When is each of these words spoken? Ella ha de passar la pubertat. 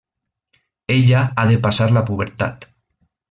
Ella 0.95 1.19
ha 1.37 1.45
de 1.53 1.59
passar 1.67 1.89
la 1.97 2.05
pubertat. 2.09 2.67